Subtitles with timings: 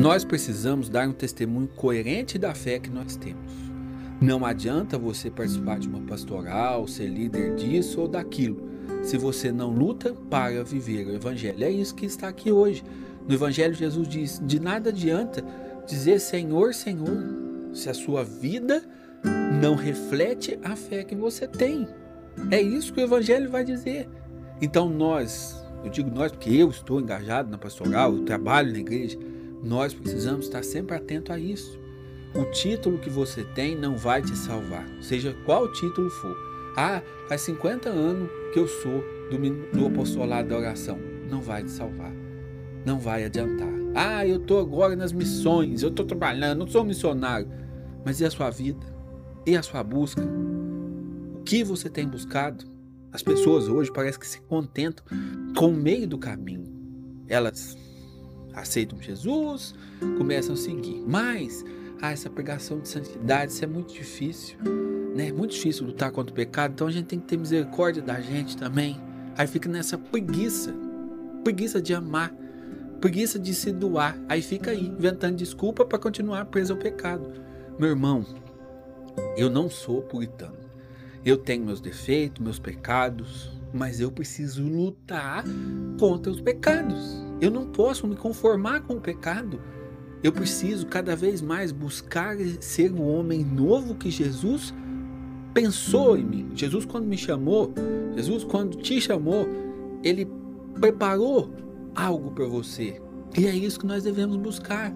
[0.00, 3.52] Nós precisamos dar um testemunho coerente da fé que nós temos.
[4.18, 8.66] Não adianta você participar de uma pastoral, ser líder disso ou daquilo,
[9.02, 11.62] se você não luta para viver o Evangelho.
[11.62, 12.82] É isso que está aqui hoje.
[13.28, 15.44] No Evangelho, Jesus diz: de nada adianta
[15.86, 17.22] dizer Senhor, Senhor,
[17.74, 18.82] se a sua vida
[19.60, 21.86] não reflete a fé que você tem.
[22.50, 24.08] É isso que o Evangelho vai dizer.
[24.62, 29.18] Então, nós, eu digo nós porque eu estou engajado na pastoral, eu trabalho na igreja,
[29.62, 31.78] nós precisamos estar sempre atento a isso.
[32.34, 36.36] O título que você tem não vai te salvar, seja qual título for.
[36.76, 40.98] Ah, faz 50 anos que eu sou do, do apostolado da oração.
[41.28, 42.12] Não vai te salvar.
[42.86, 43.68] Não vai adiantar.
[43.94, 47.48] Ah, eu estou agora nas missões, eu estou trabalhando, não sou missionário.
[48.04, 48.86] Mas e a sua vida?
[49.44, 50.22] E a sua busca?
[51.34, 52.64] O que você tem buscado?
[53.12, 55.04] As pessoas hoje parecem que se contentam
[55.56, 56.64] com o meio do caminho.
[57.26, 57.76] Elas
[58.54, 59.74] aceitam Jesus,
[60.18, 61.02] começam a seguir.
[61.06, 61.64] Mas,
[62.00, 64.56] ah, essa pregação de santidade, isso é muito difícil.
[65.14, 65.28] Né?
[65.28, 68.20] É muito difícil lutar contra o pecado, então a gente tem que ter misericórdia da
[68.20, 69.00] gente também.
[69.36, 70.74] Aí fica nessa preguiça,
[71.42, 72.34] preguiça de amar,
[73.00, 74.18] preguiça de se doar.
[74.28, 77.32] Aí fica aí, inventando desculpa para continuar preso ao pecado.
[77.78, 78.24] Meu irmão,
[79.36, 80.58] eu não sou puritano.
[81.24, 85.44] Eu tenho meus defeitos, meus pecados, mas eu preciso lutar
[85.98, 87.29] contra os pecados.
[87.40, 89.60] Eu não posso me conformar com o pecado.
[90.22, 94.74] Eu preciso cada vez mais buscar ser o homem novo que Jesus
[95.54, 96.50] pensou em mim.
[96.54, 97.72] Jesus, quando me chamou,
[98.14, 99.48] Jesus, quando te chamou,
[100.02, 100.28] ele
[100.78, 101.50] preparou
[101.94, 103.00] algo para você.
[103.36, 104.92] E é isso que nós devemos buscar.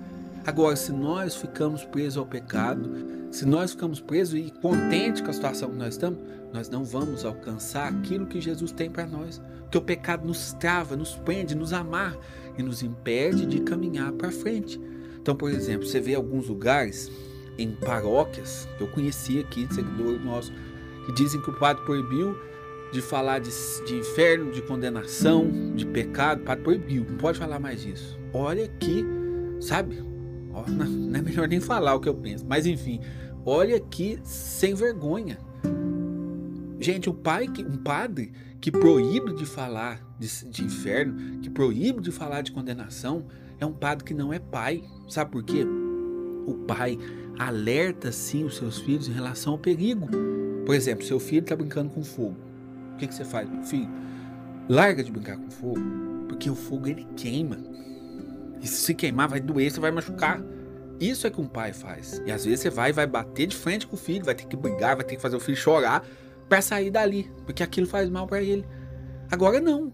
[0.47, 2.91] Agora, se nós ficamos presos ao pecado,
[3.35, 6.21] se nós ficamos presos e contentes com a situação que nós estamos,
[6.53, 9.43] nós não vamos alcançar aquilo que Jesus tem para nós.
[9.63, 12.17] Porque o pecado nos trava, nos prende, nos amarra
[12.57, 14.81] e nos impede de caminhar para frente.
[15.21, 17.11] Então, por exemplo, você vê alguns lugares
[17.59, 20.53] em paróquias, eu conheci aqui, seguidor nosso,
[21.05, 22.39] que dizem que o padre proibiu
[22.93, 23.51] de falar de,
[23.85, 26.43] de inferno, de condenação, de pecado.
[26.43, 28.17] O padre proibiu, não pode falar mais disso.
[28.33, 29.05] Olha aqui,
[29.59, 30.14] sabe?
[30.69, 33.01] Não é melhor nem falar o que eu penso, mas enfim,
[33.45, 35.39] olha aqui sem vergonha.
[36.81, 42.11] Gente, o pai, um padre que proíbe de falar de, de inferno, que proíbe de
[42.11, 43.27] falar de condenação,
[43.59, 44.85] é um padre que não é pai.
[45.09, 45.67] Sabe por quê?
[46.47, 46.99] O pai
[47.39, 50.09] alerta sim os seus filhos em relação ao perigo.
[50.67, 52.37] Por exemplo, seu filho está brincando com fogo.
[52.95, 53.91] O que, que você faz, meu filho?
[54.69, 55.81] Larga de brincar com fogo,
[56.29, 57.59] porque o fogo ele queima.
[58.65, 60.43] E se queimar, vai doer, você vai machucar.
[60.99, 62.23] Isso é que um pai faz.
[62.25, 64.57] E às vezes você vai vai bater de frente com o filho, vai ter que
[64.57, 66.03] brigar, vai ter que fazer o filho chorar
[66.49, 68.65] para sair dali, porque aquilo faz mal para ele.
[69.31, 69.93] Agora não.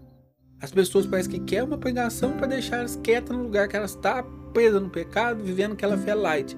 [0.61, 3.91] As pessoas parecem que querem uma pregação para deixar elas quietas no lugar que elas
[3.91, 6.55] estão, tá no pecado, vivendo aquela fé light.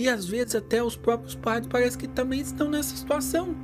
[0.00, 3.54] E às vezes até os próprios pais parecem que também estão nessa situação.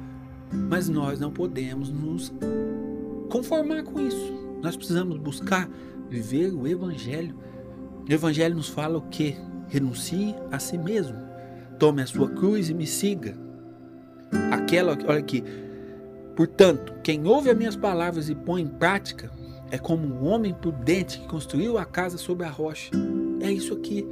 [0.53, 2.33] Mas nós não podemos nos
[3.29, 4.33] conformar com isso.
[4.63, 5.69] Nós precisamos buscar
[6.09, 7.35] viver o Evangelho.
[8.09, 9.37] O Evangelho nos fala o que?
[9.69, 11.17] Renuncie a si mesmo.
[11.79, 13.37] Tome a sua cruz e me siga.
[14.51, 15.45] Aquela, olha aqui.
[16.37, 19.31] Portanto, quem ouve as minhas palavras e põe em prática
[19.71, 22.91] é como um homem prudente que construiu a casa sobre a rocha.
[23.41, 24.07] É isso aqui.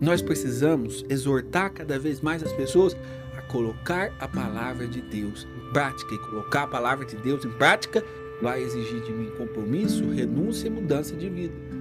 [0.00, 2.96] Nós precisamos exortar cada vez mais as pessoas
[3.36, 6.14] a colocar a palavra de Deus em prática.
[6.14, 8.02] E colocar a palavra de Deus em prática
[8.40, 11.73] vai exigir de mim compromisso, renúncia e mudança de vida.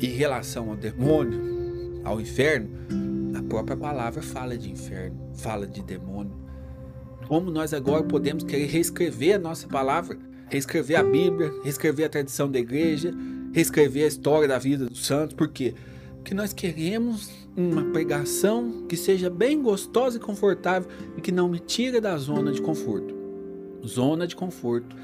[0.00, 2.68] Em relação ao demônio, ao inferno,
[3.34, 6.32] a própria palavra fala de inferno, fala de demônio.
[7.28, 10.18] Como nós agora podemos querer reescrever a nossa palavra,
[10.50, 13.14] reescrever a Bíblia, reescrever a tradição da igreja,
[13.52, 15.74] reescrever a história da vida dos santos, por quê?
[16.16, 21.58] Porque nós queremos uma pregação que seja bem gostosa e confortável e que não me
[21.58, 23.14] tire da zona de conforto.
[23.86, 24.96] Zona de conforto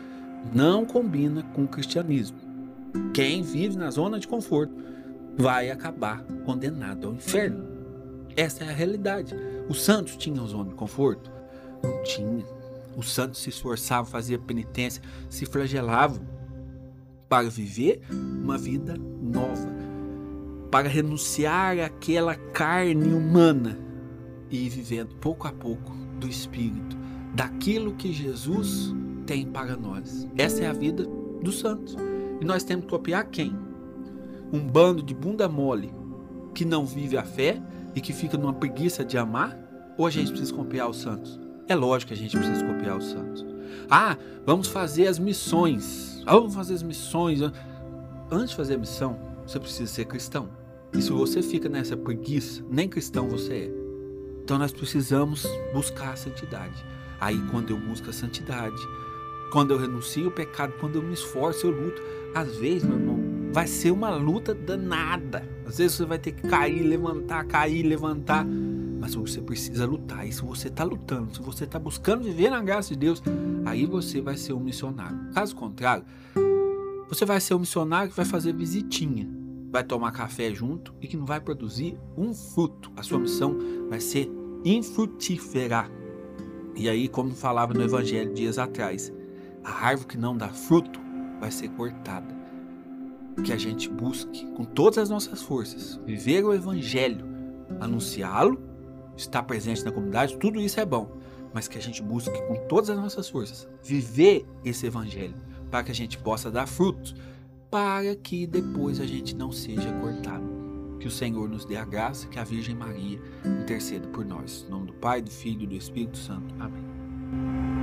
[0.53, 2.50] não combina com o cristianismo.
[3.15, 4.75] Quem vive na zona de conforto
[5.37, 7.65] vai acabar condenado ao inferno.
[8.37, 9.35] Essa é a realidade.
[9.69, 11.31] Os santos tinham zona de conforto?
[11.83, 12.45] Não tinha.
[12.97, 16.21] Os santos se esforçavam, faziam penitência, se flagelavam
[17.29, 19.81] para viver uma vida nova
[20.71, 23.77] para renunciar àquela carne humana
[24.51, 26.97] e vivendo pouco a pouco do Espírito,
[27.35, 28.95] daquilo que Jesus
[29.27, 30.29] tem para nós.
[30.37, 31.05] Essa é a vida
[31.43, 31.97] dos santos.
[32.41, 33.57] E nós temos que copiar quem?
[34.53, 35.93] Um bando de bunda mole
[36.55, 37.61] que não vive a fé
[37.95, 39.57] e que fica numa preguiça de amar?
[39.99, 41.39] Ou a gente precisa copiar os santos?
[41.69, 43.45] É lógico que a gente precisa copiar os santos.
[43.89, 46.23] Ah, vamos fazer as missões.
[46.27, 47.41] Ah, vamos fazer as missões.
[48.31, 50.49] Antes de fazer a missão, você precisa ser cristão.
[50.93, 53.81] E se você fica nessa preguiça, nem cristão você é.
[54.43, 56.85] Então nós precisamos buscar a santidade.
[57.21, 58.81] Aí quando eu busco a santidade,
[59.53, 62.03] quando eu renuncio o pecado, quando eu me esforço, eu luto.
[62.35, 63.19] Às vezes, meu irmão,
[63.53, 65.49] vai ser uma luta danada.
[65.67, 68.47] Às vezes você vai ter que cair, levantar, cair, levantar.
[69.01, 70.27] Mas você precisa lutar.
[70.27, 73.23] E se você está lutando, se você está buscando viver na graça de Deus,
[73.65, 75.19] aí você vai ser um missionário.
[75.35, 76.05] Caso contrário,
[77.09, 79.29] você vai ser um missionário que vai fazer visitinha,
[79.71, 82.93] vai tomar café junto e que não vai produzir um fruto.
[82.97, 84.31] A sua missão vai ser
[84.65, 85.91] infrutífera.
[86.77, 89.13] E aí, como falava no Evangelho dias atrás,
[89.65, 91.00] a árvore que não dá fruto
[91.41, 92.39] vai ser cortada.
[93.43, 97.25] Que a gente busque com todas as nossas forças viver o Evangelho,
[97.81, 98.61] anunciá-lo,
[99.17, 101.19] estar presente na comunidade, tudo isso é bom.
[101.53, 105.35] Mas que a gente busque com todas as nossas forças viver esse Evangelho
[105.71, 107.15] para que a gente possa dar frutos,
[107.71, 110.61] para que depois a gente não seja cortado.
[110.99, 113.19] Que o Senhor nos dê a graça, que a Virgem Maria
[113.63, 114.67] interceda por nós.
[114.67, 116.55] Em nome do Pai, do Filho e do Espírito Santo.
[116.59, 117.80] Amém.